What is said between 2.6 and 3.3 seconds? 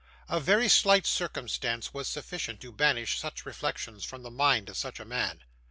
to banish